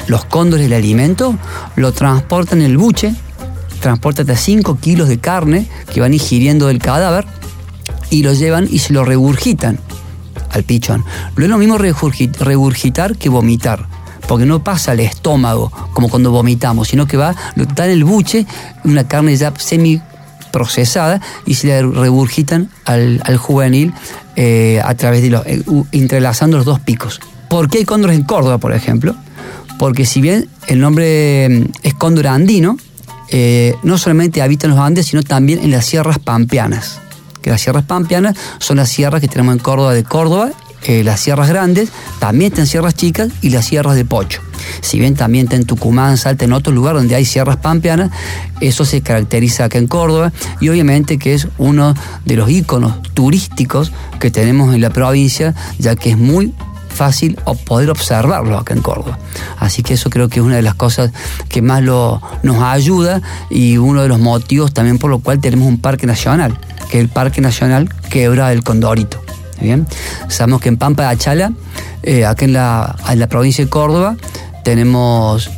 los 0.09 0.25
cóndores 0.25 0.67
el 0.67 0.73
alimento? 0.73 1.39
Lo 1.77 1.93
transportan 1.93 2.63
en 2.63 2.73
el 2.73 2.79
buche, 2.79 3.15
transportan 3.85 4.23
hasta 4.23 4.43
5 4.43 4.79
kilos 4.81 5.11
de 5.11 5.19
carne 5.19 5.69
que 5.93 6.01
van 6.01 6.15
ingiriendo 6.15 6.69
del 6.69 6.79
cadáver, 6.79 7.27
y 8.09 8.23
lo 8.23 8.33
llevan 8.33 8.67
y 8.71 8.79
se 8.79 8.95
lo 8.95 9.05
regurgitan 9.05 9.79
al 10.51 10.65
pichón. 10.65 11.05
No 11.37 11.45
es 11.45 11.51
lo 11.51 11.59
mismo 11.59 11.77
regurgitar 11.77 13.17
que 13.17 13.29
vomitar 13.29 13.87
porque 14.27 14.47
no 14.47 14.65
pasa 14.65 14.93
al 14.93 15.01
estómago 15.01 15.71
como 15.93 16.09
cuando 16.09 16.31
vomitamos, 16.31 16.89
sino 16.89 17.07
que 17.07 17.19
va, 17.19 17.37
lo 17.57 17.67
da 17.67 17.85
en 17.85 17.91
el 17.91 18.05
buche, 18.05 18.47
una 18.85 19.07
carne 19.07 19.37
ya 19.37 19.53
semi 19.59 20.01
procesada 20.51 21.21
y 21.45 21.55
se 21.55 21.67
le 21.67 21.83
regurgitan 21.83 22.71
al, 22.87 23.37
juvenil 23.37 23.93
eh, 24.37 24.81
a 24.83 24.95
través 24.95 25.21
de 25.21 25.29
los, 25.29 25.45
eh, 25.45 25.63
entrelazando 25.93 26.57
los 26.57 26.65
dos 26.65 26.81
picos. 26.81 27.21
¿Por 27.51 27.69
qué 27.69 27.79
hay 27.79 27.85
cóndores 27.85 28.17
en 28.17 28.25
Córdoba, 28.25 28.57
por 28.57 28.73
ejemplo? 28.73 29.15
Porque 29.79 30.07
si 30.07 30.23
bien 30.23 30.49
el 30.69 30.81
nombre 30.81 31.49
mm, 31.51 31.65
es 31.83 31.93
cóndor 31.93 32.29
andino, 32.29 32.79
eh, 33.31 33.75
no 33.83 33.99
solamente 33.99 34.43
habitan 34.43 34.71
los 34.71 34.79
Andes, 34.79 35.07
sino 35.07 35.23
también 35.23 35.61
en 35.61 35.71
las 35.71 35.87
sierras 35.87 36.19
pampeanas. 36.19 37.01
Que 37.43 37.51
las 37.51 37.61
sierras 37.61 37.85
pampeanas 37.85 38.37
son 38.59 38.79
las 38.79 38.89
sierras 38.89 39.21
que 39.21 39.29
tenemos 39.29 39.55
en 39.55 39.59
Córdoba 39.59 39.93
de 39.93 40.05
Córdoba 40.05 40.53
eh, 40.87 41.03
las 41.03 41.21
sierras 41.21 41.49
grandes, 41.49 41.89
también 42.19 42.53
están 42.53 42.67
sierras 42.67 42.95
chicas 42.95 43.31
y 43.41 43.49
las 43.49 43.65
sierras 43.65 43.97
de 43.97 44.05
Pocho. 44.05 44.43
Si 44.83 44.99
bien 44.99 45.15
también 45.15 45.47
está 45.47 45.57
en 45.57 45.65
Tucumán, 45.65 46.19
Salta, 46.19 46.45
en 46.45 46.53
otros 46.53 46.75
lugares 46.75 47.01
donde 47.01 47.15
hay 47.15 47.25
sierras 47.25 47.57
pampeanas, 47.57 48.11
eso 48.61 48.85
se 48.85 49.01
caracteriza 49.01 49.65
acá 49.65 49.79
en 49.79 49.87
Córdoba 49.87 50.31
y 50.61 50.69
obviamente 50.69 51.19
que 51.19 51.33
es 51.33 51.49
uno 51.57 51.95
de 52.27 52.37
los 52.37 52.51
íconos 52.51 53.03
turísticos 53.15 53.93
que 54.21 54.31
tenemos 54.31 54.75
en 54.75 54.83
la 54.83 54.91
provincia, 54.91 55.55
ya 55.79 55.97
que 55.97 56.11
es 56.11 56.19
muy 56.19 56.53
fácil 56.95 57.39
poder 57.67 57.91
observarlo 57.91 58.59
acá 58.59 58.75
en 58.75 58.83
Córdoba. 58.83 59.19
Así 59.59 59.83
que 59.83 59.95
eso 59.95 60.11
creo 60.11 60.29
que 60.29 60.41
es 60.41 60.47
una 60.47 60.57
de 60.57 60.63
las 60.63 60.75
cosas 60.75 61.11
que 61.49 61.63
más 61.63 61.83
lo, 61.83 62.23
nos 62.43 62.63
ayuda 62.63 63.21
y 63.51 63.77
uno 63.77 64.03
de 64.03 64.09
los 64.09 64.21
motivos 64.21 64.73
también 64.73 64.99
por 64.99 65.11
lo 65.11 65.19
cual 65.19 65.41
tenemos 65.41 65.69
un 65.69 65.79
parque 65.79 66.07
nacional, 66.07 66.59
que 66.91 66.99
es 66.99 67.05
el 67.05 67.09
Parque 67.09 67.41
Nacional 67.41 67.89
Quebra 68.11 68.49
del 68.49 68.63
Condorito. 68.63 69.21
Bien, 69.61 69.87
sabemos 70.29 70.61
que 70.61 70.69
en 70.69 70.77
Pampa 70.77 71.05
de 71.05 71.09
Achala, 71.11 71.53
eh, 72.03 72.27
acá 72.27 72.45
en 72.45 72.53
la, 72.53 72.97
en 73.09 73.19
la 73.19 73.29
provincia 73.29 73.65
de 73.65 73.71
Córdoba, 73.71 74.17
tenemos 74.63 75.51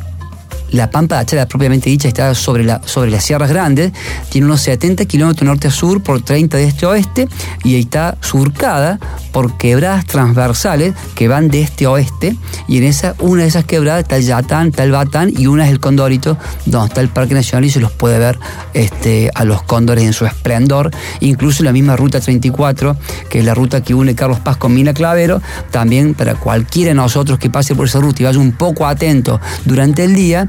la 0.71 0.89
Pampa 0.89 1.15
de 1.15 1.21
Achala 1.21 1.47
propiamente 1.47 1.89
dicha 1.89 2.07
está 2.07 2.33
sobre, 2.35 2.63
la, 2.63 2.81
sobre 2.85 3.11
las 3.11 3.23
Sierras 3.23 3.49
Grandes, 3.49 3.91
tiene 4.29 4.47
unos 4.47 4.61
70 4.61 5.05
kilómetros 5.05 5.45
norte 5.45 5.67
a 5.67 5.71
sur 5.71 6.01
por 6.01 6.21
30 6.21 6.57
de 6.57 6.63
este 6.65 6.85
a 6.85 6.89
oeste 6.89 7.27
y 7.63 7.75
está 7.79 8.17
surcada 8.21 8.99
por 9.31 9.57
quebradas 9.57 10.05
transversales 10.05 10.93
que 11.15 11.27
van 11.27 11.49
de 11.49 11.61
este 11.61 11.85
a 11.85 11.91
oeste 11.91 12.35
y 12.67 12.77
en 12.77 12.83
esa, 12.83 13.15
una 13.19 13.43
de 13.43 13.47
esas 13.47 13.65
quebradas 13.65 14.01
está 14.01 14.17
el 14.17 14.23
Yatán, 14.23 14.67
está 14.67 14.83
el 14.83 14.91
Batán 14.91 15.31
y 15.35 15.47
una 15.47 15.65
es 15.65 15.71
el 15.71 15.79
Condorito, 15.79 16.37
donde 16.65 16.87
está 16.87 17.01
el 17.01 17.09
Parque 17.09 17.33
Nacional 17.33 17.65
y 17.65 17.69
se 17.69 17.79
los 17.79 17.91
puede 17.91 18.19
ver 18.19 18.39
este, 18.73 19.31
a 19.33 19.45
los 19.45 19.61
cóndores 19.63 20.03
en 20.03 20.13
su 20.13 20.25
esplendor, 20.25 20.91
incluso 21.19 21.63
la 21.63 21.71
misma 21.71 21.95
Ruta 21.95 22.19
34, 22.19 22.97
que 23.29 23.39
es 23.39 23.45
la 23.45 23.53
ruta 23.53 23.81
que 23.81 23.93
une 23.93 24.15
Carlos 24.15 24.39
Paz 24.39 24.57
con 24.57 24.73
Mina 24.73 24.93
Clavero, 24.93 25.41
también 25.71 26.13
para 26.13 26.35
cualquiera 26.35 26.89
de 26.89 26.95
nosotros 26.95 27.39
que 27.39 27.49
pase 27.49 27.75
por 27.75 27.87
esa 27.87 27.99
ruta 27.99 28.21
y 28.23 28.25
vaya 28.25 28.39
un 28.39 28.51
poco 28.51 28.85
atento 28.85 29.39
durante 29.65 30.03
el 30.03 30.15
día, 30.15 30.47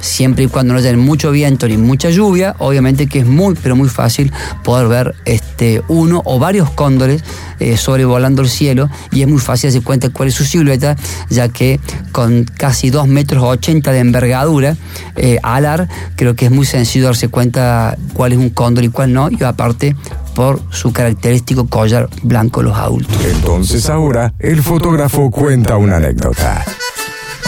siempre 0.00 0.44
y 0.44 0.46
cuando 0.48 0.74
no 0.74 0.80
haya 0.80 0.96
mucho 0.96 1.30
viento 1.30 1.68
ni 1.68 1.76
mucha 1.76 2.10
lluvia, 2.10 2.54
obviamente 2.58 3.06
que 3.06 3.20
es 3.20 3.26
muy, 3.26 3.54
pero 3.54 3.76
muy 3.76 3.88
fácil 3.88 4.32
poder 4.64 4.88
ver 4.88 5.14
este, 5.24 5.82
uno 5.88 6.22
o 6.24 6.38
varios 6.38 6.70
cóndores 6.70 7.22
eh, 7.58 7.76
sobrevolando 7.76 8.42
el 8.42 8.48
cielo 8.48 8.88
y 9.12 9.22
es 9.22 9.28
muy 9.28 9.38
fácil 9.38 9.70
darse 9.70 9.84
cuenta 9.84 10.08
cuál 10.08 10.28
es 10.28 10.34
su 10.34 10.44
silueta, 10.44 10.96
ya 11.28 11.48
que 11.48 11.80
con 12.12 12.44
casi 12.44 12.90
2 12.90 13.06
metros 13.08 13.42
80 13.42 13.92
de 13.92 13.98
envergadura, 13.98 14.76
eh, 15.16 15.38
alar, 15.42 15.88
creo 16.16 16.34
que 16.34 16.46
es 16.46 16.50
muy 16.50 16.66
sencillo 16.66 17.06
darse 17.06 17.28
cuenta 17.28 17.96
cuál 18.14 18.32
es 18.32 18.38
un 18.38 18.50
cóndor 18.50 18.84
y 18.84 18.88
cuál 18.88 19.12
no, 19.12 19.28
y 19.30 19.42
aparte 19.44 19.94
por 20.34 20.60
su 20.70 20.92
característico 20.92 21.66
collar 21.66 22.08
blanco 22.22 22.62
los 22.62 22.76
adultos. 22.76 23.14
Entonces 23.24 23.90
ahora 23.90 24.32
el 24.38 24.62
fotógrafo 24.62 25.30
cuenta 25.30 25.76
una 25.76 25.96
anécdota. 25.96 26.64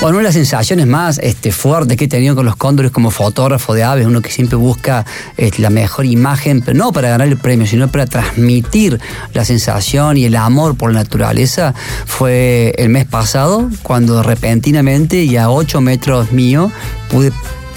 Bueno, 0.02 0.16
una 0.16 0.22
de 0.22 0.30
las 0.30 0.34
sensaciones 0.34 0.88
más 0.88 1.20
este, 1.22 1.52
fuertes 1.52 1.96
que 1.96 2.06
he 2.06 2.08
tenido 2.08 2.34
con 2.34 2.44
los 2.44 2.56
cóndores 2.56 2.90
como 2.90 3.12
fotógrafo 3.12 3.72
de 3.72 3.84
aves, 3.84 4.04
uno 4.04 4.20
que 4.20 4.32
siempre 4.32 4.56
busca 4.56 5.06
este, 5.36 5.62
la 5.62 5.70
mejor 5.70 6.06
imagen, 6.06 6.60
pero 6.60 6.76
no 6.76 6.92
para 6.92 7.08
ganar 7.08 7.28
el 7.28 7.36
premio, 7.38 7.68
sino 7.68 7.86
para 7.86 8.06
transmitir 8.06 8.98
la 9.32 9.44
sensación 9.44 10.16
y 10.16 10.24
el 10.24 10.34
amor 10.34 10.76
por 10.76 10.92
la 10.92 11.04
naturaleza, 11.04 11.72
fue 12.04 12.74
el 12.78 12.88
mes 12.88 13.04
pasado, 13.04 13.70
cuando 13.84 14.24
repentinamente 14.24 15.22
y 15.22 15.36
a 15.36 15.50
8 15.50 15.80
metros 15.80 16.32
mío 16.32 16.72
pude 17.08 17.30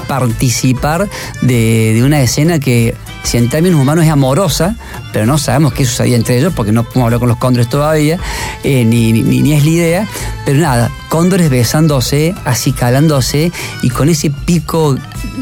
participar 0.07 1.07
de, 1.43 2.01
una 2.03 2.21
escena 2.21 2.59
que 2.59 2.95
si 3.25 3.37
en 3.37 3.49
términos 3.49 3.81
humanos 3.81 4.05
es 4.05 4.11
amorosa, 4.11 4.75
pero 5.11 5.25
no 5.25 5.37
sabemos 5.37 5.73
qué 5.73 5.83
sucedía 5.83 6.15
entre 6.15 6.37
ellos 6.37 6.53
porque 6.55 6.71
no 6.71 6.83
podemos 6.83 7.05
hablar 7.05 7.19
con 7.19 7.29
los 7.29 7.37
cóndores 7.37 7.67
todavía, 7.67 8.19
eh, 8.63 8.85
ni, 8.85 9.13
ni, 9.13 9.53
es 9.53 9.63
la 9.63 9.69
idea, 9.69 10.07
pero 10.45 10.59
nada, 10.59 10.91
cóndores 11.09 11.49
besándose, 11.49 12.35
acicalándose 12.45 13.51
y 13.81 13.89
con 13.89 14.09
ese 14.09 14.29
pico 14.29 14.95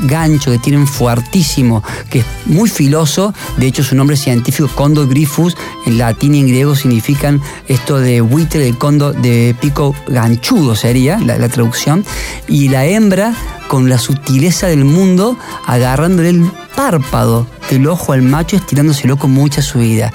gancho 0.03 0.51
que 0.51 0.59
tienen 0.59 0.87
fuertísimo, 0.87 1.83
que 2.09 2.19
es 2.19 2.25
muy 2.45 2.69
filoso, 2.69 3.33
de 3.57 3.67
hecho 3.67 3.83
su 3.83 3.95
nombre 3.95 4.15
científico 4.15 4.69
Condor 4.73 5.09
grifus, 5.09 5.57
en 5.85 5.97
latín 5.97 6.35
y 6.35 6.39
en 6.39 6.47
griego 6.47 6.75
significan 6.75 7.41
esto 7.67 7.99
de 7.99 8.21
buitre 8.21 8.61
del 8.61 8.77
cóndor 8.77 9.15
de 9.21 9.55
pico 9.59 9.93
ganchudo 10.07 10.75
sería 10.75 11.19
la, 11.19 11.37
la 11.37 11.49
traducción, 11.49 12.05
y 12.47 12.69
la 12.69 12.85
hembra 12.85 13.35
con 13.67 13.89
la 13.89 13.97
sutileza 13.97 14.67
del 14.67 14.85
mundo, 14.85 15.37
agarrándole 15.65 16.29
el 16.29 16.51
párpado 16.75 17.47
del 17.69 17.87
ojo 17.87 18.13
al 18.13 18.21
macho, 18.21 18.55
estirándoselo 18.55 19.17
con 19.17 19.31
mucha 19.31 19.61
subida 19.61 20.11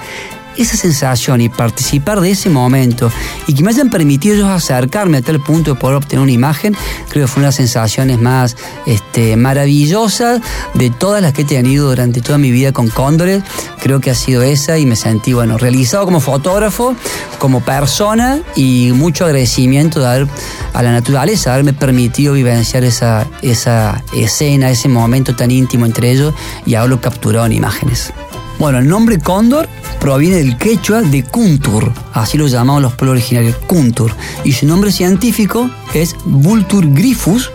esa 0.61 0.77
sensación 0.77 1.41
y 1.41 1.49
participar 1.49 2.21
de 2.21 2.31
ese 2.31 2.49
momento 2.49 3.11
y 3.47 3.53
que 3.53 3.63
me 3.63 3.69
hayan 3.69 3.89
permitido 3.89 4.35
ellos 4.35 4.49
acercarme 4.49 5.17
a 5.17 5.21
tal 5.21 5.39
punto 5.39 5.73
de 5.73 5.79
poder 5.79 5.97
obtener 5.97 6.21
una 6.21 6.31
imagen, 6.31 6.75
creo 7.09 7.25
que 7.25 7.27
fue 7.27 7.41
una 7.41 7.47
de 7.47 7.49
las 7.49 7.55
sensaciones 7.55 8.19
más 8.19 8.57
este, 8.85 9.35
maravillosas 9.35 10.41
de 10.73 10.89
todas 10.89 11.21
las 11.21 11.33
que 11.33 11.43
he 11.43 11.45
tenido 11.45 11.89
durante 11.89 12.21
toda 12.21 12.37
mi 12.37 12.51
vida 12.51 12.71
con 12.71 12.89
cóndores. 12.89 13.43
Creo 13.81 14.01
que 14.01 14.11
ha 14.11 14.15
sido 14.15 14.43
esa 14.43 14.77
y 14.77 14.85
me 14.85 14.95
sentí, 14.95 15.33
bueno, 15.33 15.57
realizado 15.57 16.05
como 16.05 16.19
fotógrafo, 16.19 16.95
como 17.39 17.61
persona 17.61 18.39
y 18.55 18.91
mucho 18.93 19.25
agradecimiento 19.25 19.99
de 20.01 20.07
haber, 20.07 20.27
a 20.73 20.83
la 20.83 20.91
naturaleza, 20.91 21.53
haberme 21.53 21.73
permitido 21.73 22.33
vivenciar 22.33 22.83
esa, 22.83 23.27
esa 23.41 24.03
escena, 24.13 24.69
ese 24.69 24.89
momento 24.89 25.35
tan 25.35 25.51
íntimo 25.51 25.85
entre 25.85 26.11
ellos 26.11 26.33
y 26.65 26.75
haberlo 26.75 26.99
capturado 27.01 27.45
en 27.45 27.53
imágenes. 27.53 28.11
Bueno, 28.59 28.79
el 28.79 28.89
nombre 28.89 29.19
cóndor 29.19 29.69
proviene 29.99 30.37
del 30.37 30.57
quechua 30.57 31.01
de 31.01 31.23
Kuntur, 31.23 31.91
así 32.13 32.37
lo 32.37 32.47
llamaban 32.47 32.81
los 32.81 32.93
pueblos 32.93 33.17
originarios, 33.17 33.55
Kuntur, 33.67 34.15
y 34.43 34.53
su 34.53 34.65
nombre 34.65 34.91
científico 34.91 35.69
es 35.93 36.15
Vultur 36.25 36.91
grifus, 36.93 37.51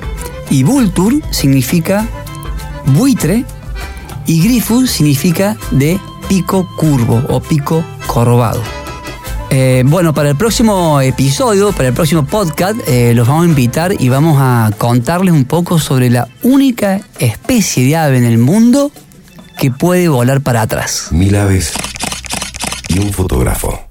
y 0.51 0.63
Vultur 0.63 1.23
significa 1.31 2.07
buitre, 2.87 3.45
y 4.27 4.43
grifus 4.43 4.91
significa 4.91 5.57
de 5.71 5.99
pico 6.29 6.69
curvo 6.77 7.23
o 7.29 7.41
pico 7.41 7.85
corvado. 8.07 8.63
Eh, 9.51 9.85
bueno, 9.87 10.13
para 10.13 10.31
el 10.31 10.37
próximo 10.37 11.01
episodio, 11.01 11.73
para 11.73 11.89
el 11.89 11.95
próximo 11.95 12.25
podcast, 12.25 12.77
eh, 12.89 13.13
los 13.15 13.29
vamos 13.29 13.45
a 13.45 13.49
invitar 13.49 13.95
y 13.97 14.09
vamos 14.09 14.37
a 14.41 14.71
contarles 14.79 15.33
un 15.33 15.45
poco 15.45 15.79
sobre 15.79 16.11
la 16.11 16.29
única 16.43 17.01
especie 17.21 17.85
de 17.85 17.97
ave 17.97 18.19
en 18.19 18.25
el 18.25 18.39
mundo 18.39 18.91
que 19.59 19.71
puede 19.71 20.09
volar 20.09 20.41
para 20.41 20.63
atrás. 20.63 21.09
Mil 21.13 21.37
aves 21.37 21.73
y 22.95 22.99
un 23.01 23.13
fotógrafo. 23.13 23.84